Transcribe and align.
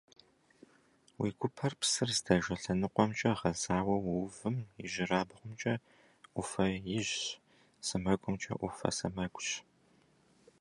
Уи 1.19 1.29
гупэр 1.39 1.73
псыр 1.79 2.09
здэжэ 2.17 2.53
лъэныкъуэмкӀэ 2.61 3.31
гъэзауэ 3.39 3.95
уувым 4.13 4.57
ижьырабгъумкӀэ 4.83 5.73
Ӏуфэ 6.33 6.65
ижъщ, 6.97 7.13
сэмэгумкӀэ 7.85 8.53
Ӏуфэ 8.59 8.89
сэмэгущ. 8.97 9.47